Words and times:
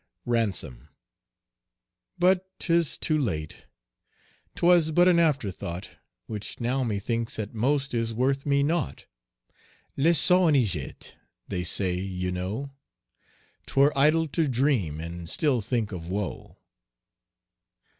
RANSOM. 0.25 0.87
But 2.17 2.49
'tis 2.57 2.97
too 2.97 3.19
late. 3.19 3.65
'Twas 4.55 4.89
but 4.89 5.07
an 5.07 5.19
afterthought, 5.19 5.91
Which 6.25 6.59
now 6.59 6.83
methinks 6.83 7.37
at 7.37 7.53
most 7.53 7.93
is 7.93 8.11
worth 8.11 8.43
me 8.43 8.63
naught; 8.63 9.05
Le 9.95 10.15
sort 10.15 10.55
en 10.55 10.59
est 10.59 10.65
jetté, 10.67 11.11
they 11.47 11.63
say, 11.63 11.93
you 11.99 12.31
know; 12.31 12.71
'Twere 13.67 13.93
idle 13.95 14.27
to 14.29 14.47
dream 14.47 14.99
and 14.99 15.29
still 15.29 15.61
think 15.61 15.91
of 15.91 16.09
woe. 16.09 16.57